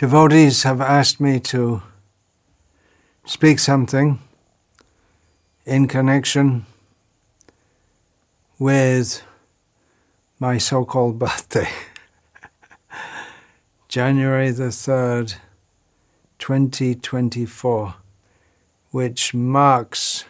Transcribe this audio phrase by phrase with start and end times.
[0.00, 1.82] devotees have asked me to
[3.26, 4.18] speak something
[5.66, 6.64] in connection
[8.58, 9.22] with
[10.38, 11.68] my so called birthday,
[13.88, 15.34] January the 3rd,
[16.38, 17.94] 2024,
[18.92, 20.24] which marks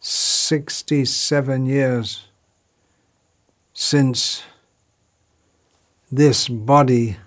[0.00, 2.26] 67 years
[3.72, 4.42] since
[6.10, 7.18] this body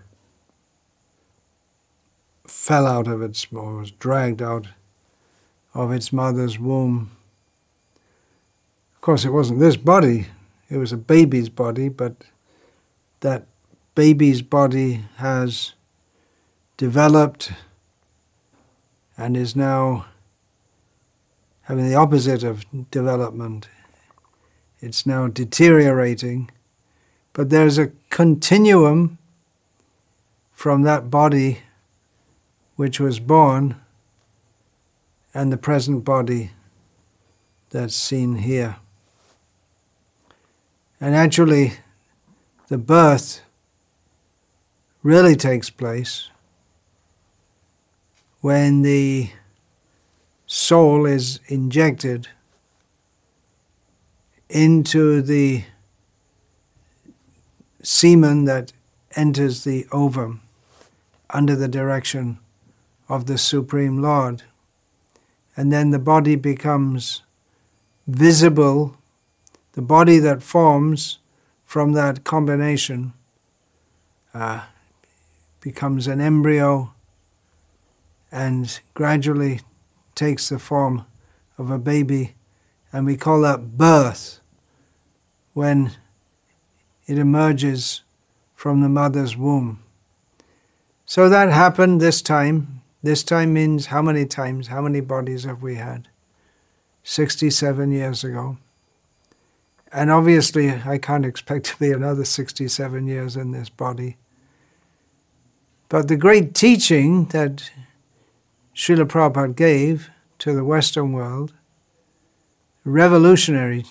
[2.65, 4.65] fell out of its, or was dragged out
[5.75, 7.11] of its mother's womb.
[8.95, 10.25] Of course, it wasn't this body,
[10.67, 12.15] it was a baby's body, but
[13.19, 13.45] that
[13.93, 15.73] baby's body has
[16.75, 17.51] developed
[19.15, 20.07] and is now
[21.65, 23.69] having the opposite of development.
[24.79, 26.49] It's now deteriorating,
[27.31, 29.19] but there's a continuum
[30.51, 31.59] from that body
[32.75, 33.75] which was born
[35.33, 36.51] and the present body
[37.69, 38.77] that's seen here.
[40.99, 41.73] And actually,
[42.67, 43.41] the birth
[45.03, 46.29] really takes place
[48.41, 49.29] when the
[50.47, 52.27] soul is injected
[54.49, 55.63] into the
[57.81, 58.71] semen that
[59.15, 60.41] enters the ovum
[61.29, 62.39] under the direction
[63.07, 64.43] of the Supreme Lord.
[65.55, 67.21] And then the body becomes
[68.07, 68.97] visible,
[69.73, 71.19] the body that forms
[71.65, 73.13] from that combination
[74.33, 74.65] uh,
[75.61, 76.93] becomes an embryo
[78.31, 79.61] and gradually
[80.13, 81.05] takes the form
[81.57, 82.35] of a baby.
[82.91, 84.39] And we call that birth
[85.53, 85.91] when
[87.07, 88.03] it emerges
[88.55, 89.81] from the mother's womb.
[91.05, 92.74] So that happened this time
[93.05, 96.07] this time means how many times, how many bodies have we had?
[97.03, 98.57] 67 years ago.
[99.93, 104.17] And obviously, I can't expect to be another 67 years in this body.
[105.87, 107.69] But the great teaching that
[108.75, 110.09] Srila Prabhupada gave
[110.39, 111.53] to the Western world,
[112.83, 113.85] revolutionary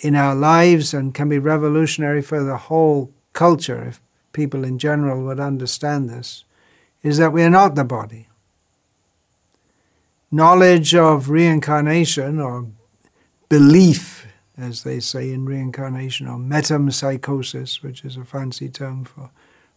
[0.00, 4.02] in our lives and can be revolutionary for the whole culture if
[4.32, 6.44] people in general would understand this,
[7.04, 8.26] is that we are not the body.
[10.32, 12.66] Knowledge of reincarnation or
[13.50, 14.26] belief,
[14.56, 19.30] as they say in reincarnation, or metempsychosis, which is a fancy term for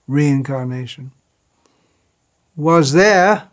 [0.08, 1.12] reincarnation,
[2.56, 3.50] was there.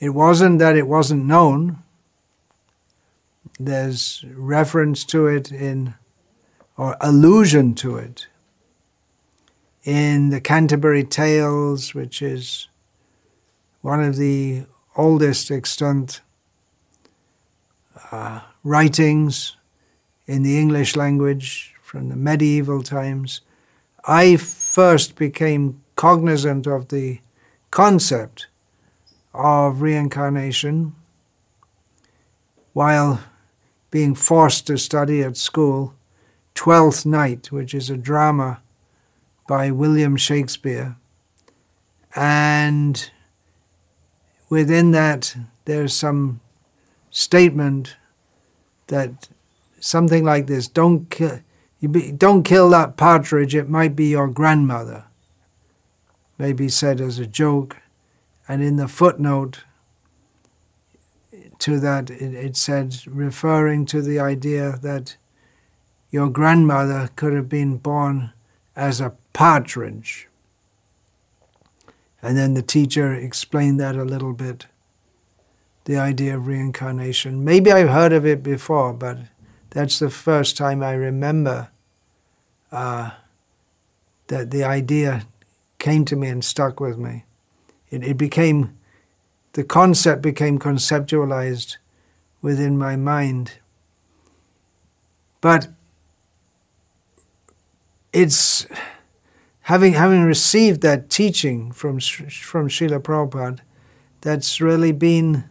[0.00, 1.82] It wasn't that it wasn't known.
[3.60, 5.94] There's reference to it in,
[6.78, 8.26] or allusion to it
[9.88, 12.68] in the Canterbury Tales, which is
[13.80, 14.66] one of the
[14.96, 16.20] oldest extant
[18.12, 19.56] uh, writings
[20.26, 23.40] in the English language from the medieval times,
[24.04, 27.20] I first became cognizant of the
[27.70, 28.48] concept
[29.32, 30.94] of reincarnation
[32.74, 33.22] while
[33.90, 35.94] being forced to study at school
[36.54, 38.60] Twelfth Night, which is a drama
[39.48, 40.94] by William Shakespeare.
[42.14, 43.10] And
[44.48, 46.40] within that, there's some
[47.10, 47.96] statement
[48.86, 49.28] that
[49.80, 51.40] something like this don't kill,
[51.90, 55.06] be, don't kill that partridge, it might be your grandmother.
[56.36, 57.78] Maybe said as a joke.
[58.46, 59.64] And in the footnote
[61.58, 65.16] to that, it, it said, referring to the idea that
[66.10, 68.32] your grandmother could have been born
[68.76, 70.26] as a partridge.
[72.20, 74.66] And then the teacher explained that a little bit
[75.84, 77.44] the idea of reincarnation.
[77.44, 79.16] Maybe I've heard of it before, but
[79.70, 81.68] that's the first time I remember
[82.72, 83.12] uh,
[84.26, 85.24] that the idea
[85.78, 87.24] came to me and stuck with me.
[87.90, 88.76] It, it became,
[89.52, 91.76] the concept became conceptualized
[92.42, 93.52] within my mind.
[95.40, 95.68] But
[98.12, 98.66] it's
[99.68, 103.60] having having received that teaching from from Srila Prabhupada,
[104.22, 105.44] that's really been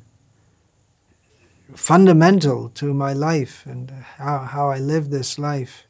[1.76, 5.86] fundamental to my life and how, how I live this life.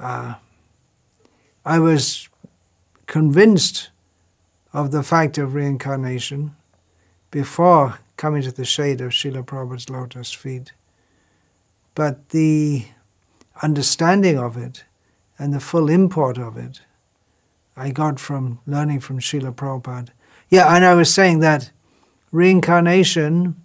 [0.00, 0.36] Uh,
[1.62, 2.30] I was
[3.06, 3.90] convinced
[4.72, 6.56] of the fact of reincarnation
[7.30, 10.72] before coming to the shade of Srila Prabhupada's lotus feet.
[11.94, 12.86] But the
[13.62, 14.84] understanding of it
[15.38, 16.80] and the full import of it
[17.76, 20.08] I got from learning from Srila Prabhupada.
[20.48, 21.70] Yeah, and I was saying that
[22.32, 23.56] reincarnation,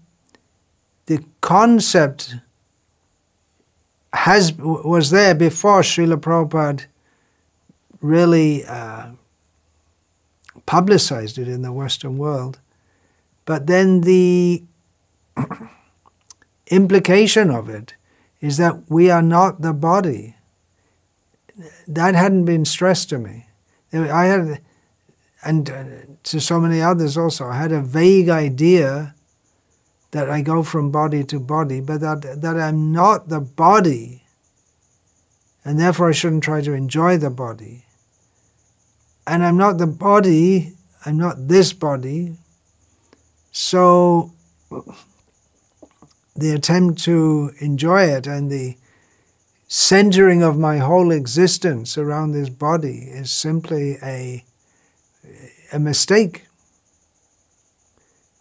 [1.05, 2.35] the concept
[4.13, 6.85] has was there before Srila Prabhupada
[8.01, 9.11] really uh,
[10.65, 12.59] publicized it in the Western world.
[13.45, 14.63] But then the
[16.67, 17.95] implication of it
[18.41, 20.35] is that we are not the body.
[21.87, 23.45] That hadn't been stressed to me.
[23.93, 24.61] I had,
[25.43, 25.83] and uh,
[26.23, 29.15] to so many others also, I had a vague idea
[30.11, 34.23] that I go from body to body, but that, that I'm not the body,
[35.63, 37.85] and therefore I shouldn't try to enjoy the body.
[39.27, 40.73] And I'm not the body,
[41.05, 42.35] I'm not this body,
[43.51, 44.31] so
[46.35, 48.75] the attempt to enjoy it and the
[49.73, 54.44] centering of my whole existence around this body is simply a,
[55.71, 56.45] a mistake.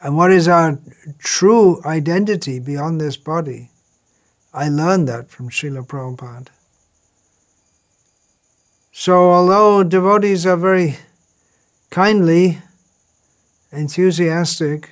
[0.02, 0.80] And what is our
[1.18, 3.70] true identity beyond this body?
[4.52, 6.48] I learned that from Srila Prabhupada.
[8.90, 10.96] So, although devotees are very
[11.90, 12.58] kindly,
[13.70, 14.90] enthusiastic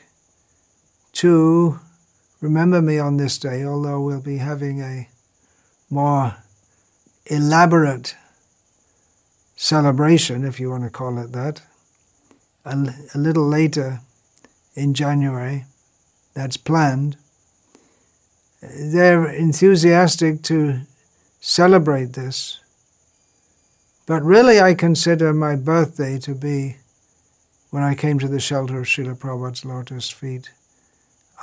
[1.14, 1.80] to
[2.40, 5.08] remember me on this day, although we'll be having a
[5.90, 6.36] more
[7.26, 8.16] elaborate
[9.56, 11.62] celebration, if you want to call it that,
[12.64, 12.76] a,
[13.14, 14.00] a little later
[14.74, 15.64] in January.
[16.34, 17.16] That's planned.
[18.62, 20.80] They're enthusiastic to
[21.40, 22.60] celebrate this.
[24.06, 26.76] But really, I consider my birthday to be
[27.70, 30.50] when I came to the shelter of Srila Prabhupada's lotus feet.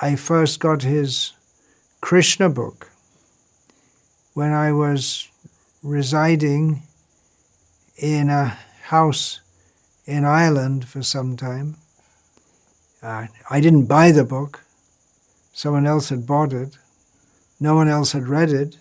[0.02, 1.34] I first got his
[2.02, 2.90] Krishna book
[4.36, 5.30] when I was
[5.82, 6.84] residing
[7.96, 9.40] in a house
[10.06, 11.78] in Ireland for some time.
[13.02, 14.66] Uh, I didn't buy the book,
[15.54, 16.78] someone else had bought it.
[17.62, 18.78] No one else had read it.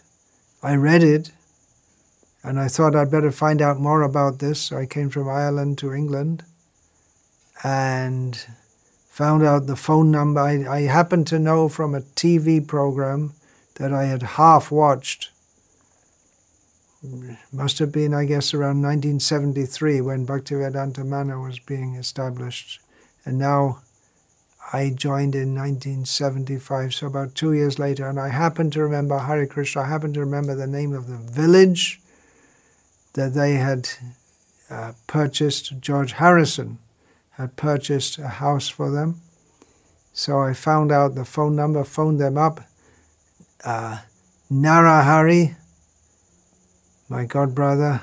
[0.60, 1.30] I read it,
[2.42, 4.60] and I thought I'd better find out more about this.
[4.60, 6.42] So I came from Ireland to England
[7.62, 8.44] and
[9.08, 10.40] found out the phone number.
[10.40, 13.34] I, I happened to know from a TV program
[13.76, 15.30] that I had half watched
[17.52, 22.80] must have been, I guess, around 1973 when Bhaktivedanta Manor was being established.
[23.24, 23.80] And now
[24.72, 28.08] I joined in 1975, so about two years later.
[28.08, 31.16] And I happen to remember Hare Krishna, I happen to remember the name of the
[31.16, 32.00] village
[33.12, 33.88] that they had
[34.70, 35.80] uh, purchased.
[35.80, 36.78] George Harrison
[37.32, 39.20] had purchased a house for them.
[40.12, 42.60] So I found out the phone number, phoned them up.
[43.64, 43.98] Uh,
[44.50, 45.56] Narahari,
[47.08, 48.00] my godbrother,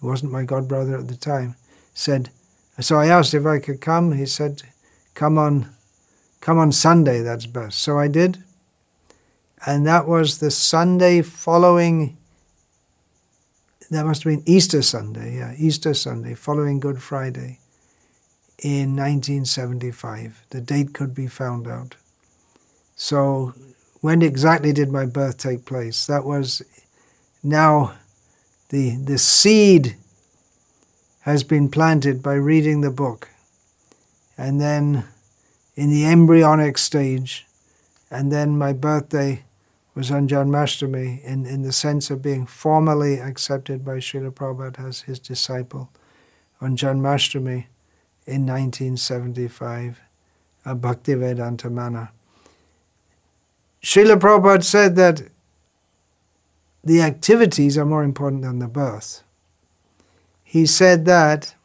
[0.00, 1.56] he wasn't my godbrother at the time,
[1.94, 2.30] said,
[2.80, 4.12] so I asked if I could come.
[4.12, 4.62] He said,
[5.14, 5.70] come on,
[6.40, 7.78] come on Sunday, that's best.
[7.78, 8.42] So I did.
[9.64, 12.16] And that was the Sunday following,
[13.90, 17.60] that must have been Easter Sunday, yeah, Easter Sunday, following Good Friday
[18.62, 20.44] in 1975.
[20.50, 21.96] The date could be found out.
[22.94, 23.54] So,
[24.00, 26.06] when exactly did my birth take place?
[26.06, 26.62] That was
[27.42, 27.94] now
[28.68, 29.96] the, the seed
[31.20, 33.28] has been planted by reading the book.
[34.38, 35.04] And then
[35.74, 37.46] in the embryonic stage,
[38.10, 39.42] and then my birthday
[39.94, 45.02] was on Janmashtami in, in the sense of being formally accepted by Srila Prabhupada as
[45.02, 45.90] his disciple
[46.60, 47.66] on Janmashtami
[48.26, 50.00] in 1975
[50.64, 52.10] at Bhaktivedanta Manor.
[53.82, 55.22] Srila Prabhupada said that
[56.86, 59.24] the activities are more important than the birth.
[60.44, 61.56] He said that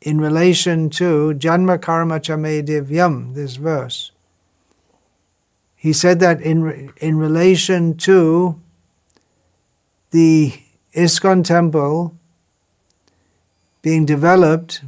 [0.00, 4.12] in relation to Janma Karma ca me Divyam, this verse.
[5.74, 8.60] He said that in, in relation to
[10.12, 10.52] the
[10.94, 12.16] ISKCON temple
[13.82, 14.84] being developed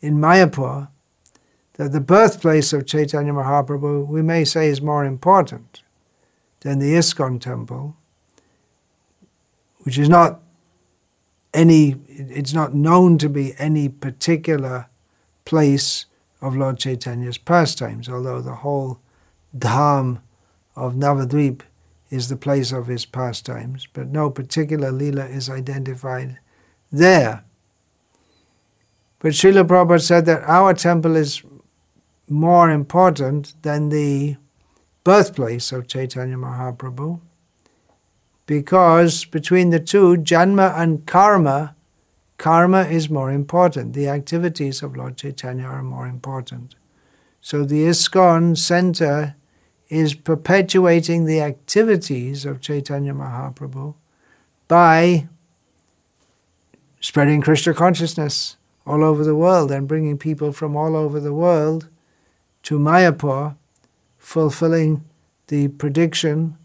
[0.00, 0.88] in Mayapur,
[1.74, 5.82] that the birthplace of Chaitanya Mahaprabhu, we may say, is more important
[6.60, 7.94] than the ISKCON temple
[9.86, 10.42] which is not
[11.54, 14.88] any, it's not known to be any particular
[15.44, 16.06] place
[16.42, 18.98] of Lord Chaitanya's pastimes, although the whole
[19.56, 20.22] dham
[20.74, 21.60] of Navadvip
[22.10, 26.40] is the place of his pastimes, but no particular lila is identified
[26.90, 27.44] there.
[29.20, 31.44] But Srila Prabhupada said that our temple is
[32.28, 34.36] more important than the
[35.04, 37.20] birthplace of Chaitanya Mahaprabhu
[38.46, 41.74] because between the two, janma and karma,
[42.38, 43.92] karma is more important.
[43.92, 46.76] The activities of Lord Chaitanya are more important.
[47.40, 49.36] So the ISKCON center
[49.88, 53.94] is perpetuating the activities of Chaitanya Mahaprabhu
[54.66, 55.28] by
[57.00, 61.88] spreading Krishna consciousness all over the world and bringing people from all over the world
[62.64, 63.56] to Mayapur,
[64.18, 65.04] fulfilling
[65.46, 66.56] the prediction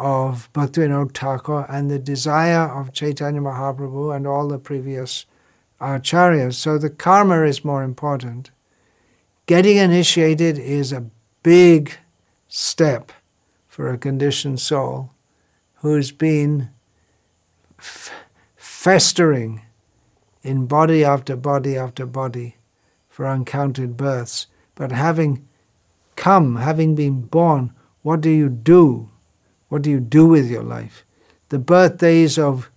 [0.00, 5.26] of Bhaktivinoda Thakur and the desire of Chaitanya Mahaprabhu and all the previous
[5.78, 6.54] acharyas.
[6.54, 8.50] So the karma is more important.
[9.44, 11.10] Getting initiated is a
[11.42, 11.92] big
[12.48, 13.12] step
[13.68, 15.10] for a conditioned soul
[15.76, 16.70] who's been
[17.78, 18.10] f-
[18.56, 19.62] festering
[20.42, 22.56] in body after body after body
[23.10, 24.46] for uncounted births.
[24.74, 25.46] But having
[26.16, 29.10] come, having been born, what do you do?
[29.70, 31.06] What do you do with your life?
[31.48, 32.70] The birthdays of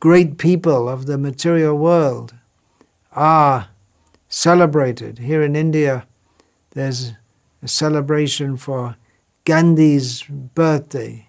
[0.00, 2.34] great people of the material world
[3.12, 3.68] are
[4.28, 5.18] celebrated.
[5.18, 6.06] Here in India,
[6.70, 7.12] there's
[7.62, 8.96] a celebration for
[9.44, 11.28] Gandhi's birthday,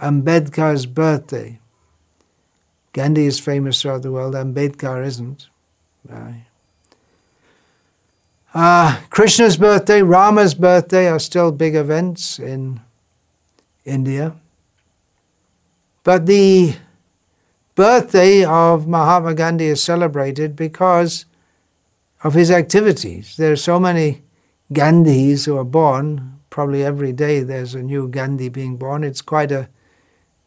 [0.00, 1.60] Ambedkar's birthday.
[2.92, 5.48] Gandhi is famous throughout the world, Ambedkar isn't.
[8.54, 12.80] Uh, Krishna's birthday, Rama's birthday are still big events in
[13.88, 14.36] India.
[16.04, 16.76] But the
[17.74, 21.24] birthday of Mahatma Gandhi is celebrated because
[22.22, 23.36] of his activities.
[23.36, 24.22] There are so many
[24.72, 26.40] Gandhis who are born.
[26.50, 29.04] Probably every day there's a new Gandhi being born.
[29.04, 29.68] It's quite a,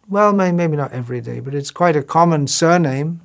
[0.10, 3.22] well, maybe not every day, but it's quite a common surname.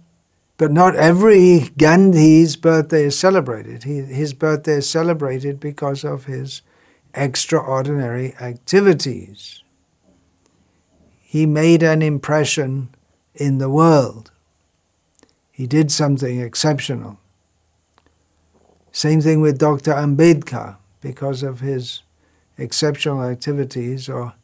[0.58, 3.82] But not every Gandhi's birthday is celebrated.
[3.82, 6.62] He, his birthday is celebrated because of his
[7.12, 9.62] extraordinary activities.
[11.28, 12.88] He made an impression
[13.34, 14.30] in the world.
[15.50, 17.18] He did something exceptional.
[18.92, 19.92] Same thing with Dr.
[19.92, 22.04] Ambedkar, because of his
[22.56, 24.34] exceptional activities, or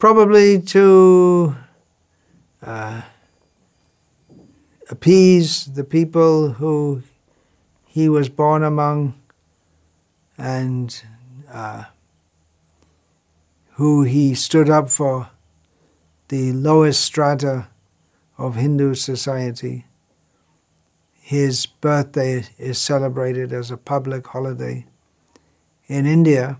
[0.00, 1.54] probably to
[2.62, 3.02] uh,
[4.90, 7.04] appease the people who
[7.84, 9.14] he was born among
[10.36, 11.04] and
[11.48, 11.84] uh,
[13.74, 15.30] who he stood up for
[16.28, 17.68] the lowest strata
[18.38, 19.86] of Hindu society.
[21.12, 24.86] His birthday is celebrated as a public holiday.
[25.88, 26.58] In India,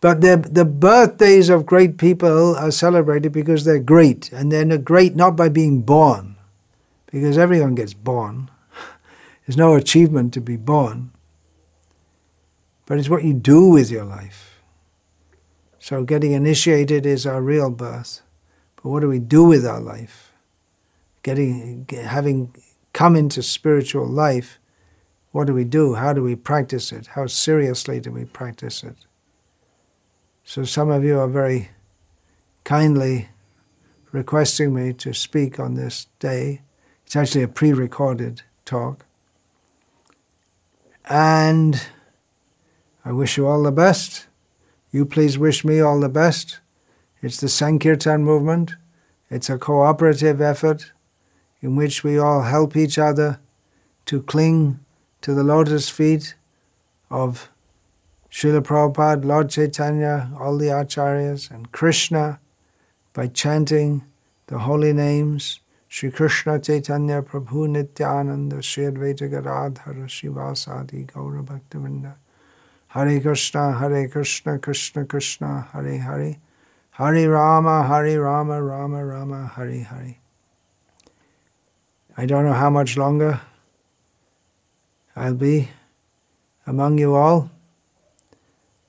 [0.00, 4.32] But the, the birthdays of great people are celebrated because they're great.
[4.32, 6.36] And they're great not by being born,
[7.10, 8.50] because everyone gets born.
[9.46, 11.10] There's no achievement to be born.
[12.86, 14.59] But it's what you do with your life.
[15.80, 18.20] So getting initiated is our real birth.
[18.76, 20.32] But what do we do with our life?
[21.22, 22.54] Getting, having
[22.92, 24.58] come into spiritual life,
[25.32, 25.94] what do we do?
[25.94, 27.08] How do we practice it?
[27.08, 29.06] How seriously do we practice it?
[30.44, 31.70] So some of you are very
[32.64, 33.28] kindly
[34.12, 36.60] requesting me to speak on this day.
[37.06, 39.06] It's actually a pre recorded talk.
[41.08, 41.86] And
[43.02, 44.26] I wish you all the best.
[44.92, 46.58] You please wish me all the best.
[47.22, 48.74] It's the Sankirtan movement.
[49.30, 50.92] It's a cooperative effort
[51.60, 53.38] in which we all help each other
[54.06, 54.80] to cling
[55.20, 56.34] to the lotus feet
[57.10, 57.50] of
[58.30, 62.40] Srila Prabhupada, Lord Chaitanya, all the acharyas, and Krishna
[63.12, 64.04] by chanting
[64.46, 72.14] the holy names Sri Krishna Chaitanya Prabhu Nityananda Sri Advaita Gadadhara Srivasadi Gaura Bhaktivinoda
[72.90, 76.36] Hare Krishna Hare Krishna Krishna Krishna Hare Hare
[76.90, 80.16] Hare Rama Hare Rama Rama Rama Hare Hare
[82.16, 83.40] I don't know how much longer
[85.14, 85.68] I'll be
[86.66, 87.50] among you all.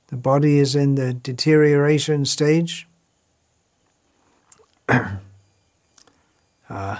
[0.08, 2.88] The body is in the deterioration stage.
[6.70, 7.00] uh,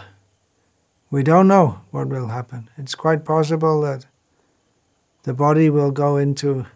[1.10, 2.70] we don't know what will happen.
[2.78, 4.06] It's quite possible that
[5.24, 6.68] the body will go into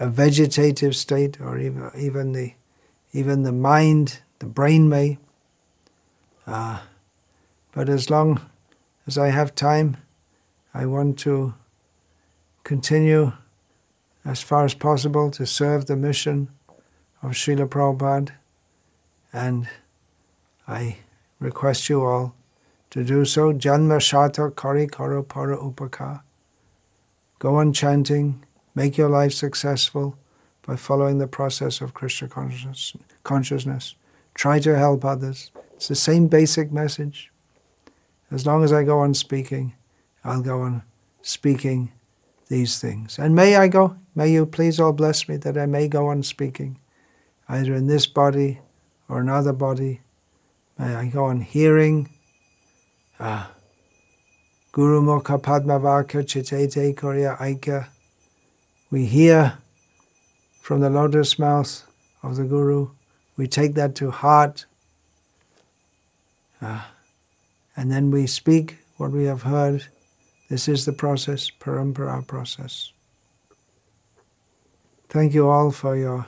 [0.00, 2.54] a vegetative state, or even, even the
[3.12, 5.18] even the mind, the brain may.
[6.46, 6.80] Uh,
[7.72, 8.40] but as long
[9.06, 9.96] as I have time,
[10.74, 11.54] I want to
[12.64, 13.32] continue
[14.24, 16.48] as far as possible to serve the mission
[17.22, 18.32] of Srila Prabhupada,
[19.32, 19.68] and
[20.66, 20.98] I
[21.40, 22.34] request you all
[22.90, 23.52] to do so.
[23.52, 26.22] Janma Shata Kari Karo Para Upaka.
[27.38, 28.44] Go on chanting,
[28.78, 30.16] make your life successful
[30.64, 32.28] by following the process of Krishna
[33.24, 33.96] consciousness.
[34.34, 35.50] Try to help others.
[35.74, 37.32] It's the same basic message.
[38.30, 39.74] As long as I go on speaking,
[40.22, 40.84] I'll go on
[41.22, 41.90] speaking
[42.46, 43.18] these things.
[43.18, 46.22] And may I go, may you please all bless me that I may go on
[46.22, 46.78] speaking,
[47.48, 48.60] either in this body
[49.08, 50.02] or another body.
[50.78, 52.10] May I go on hearing.
[53.18, 53.50] Ah.
[54.70, 57.88] Guru Mukha Padma Vakya Chitete Korya Aika.
[58.90, 59.58] We hear
[60.60, 61.84] from the lotus mouth
[62.22, 62.90] of the Guru.
[63.36, 64.66] We take that to heart.
[66.60, 66.90] Ah.
[67.76, 69.86] And then we speak what we have heard
[70.48, 72.92] this is the process, parampara process.
[75.10, 76.26] Thank you all for your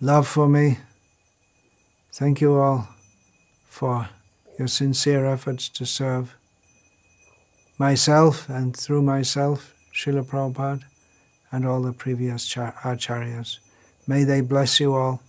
[0.00, 0.78] love for me.
[2.12, 2.88] Thank you all
[3.66, 4.08] for
[4.58, 6.34] your sincere efforts to serve
[7.78, 10.84] myself and through myself, Srila Prabhupada,
[11.50, 13.58] and all the previous char- acharyas.
[14.06, 15.22] May they bless you all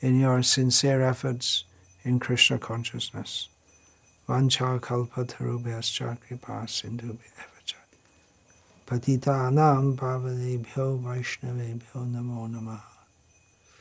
[0.00, 1.64] in your sincere efforts
[2.02, 3.48] in Krishna consciousness.
[4.28, 6.66] Vancha kalpa tarubhyascha kripa
[8.86, 12.93] Patita anam pavanebhyo vaishnavebhyo namo namaha.